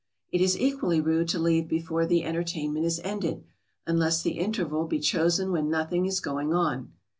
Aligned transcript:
]It 0.33 0.41
is 0.41 0.57
equally 0.57 0.99
rude 0.99 1.27
to 1.29 1.37
leave 1.37 1.67
before 1.67 2.07
the 2.07 2.23
entertainment 2.23 2.87
is 2.87 2.99
ended, 3.03 3.43
unless 3.85 4.23
the 4.23 4.39
interval 4.39 4.87
be 4.87 4.97
chosen 4.99 5.51
when 5.51 5.69
nothing 5.69 6.07
is 6.07 6.19
going 6.19 6.55
on. 6.55 6.93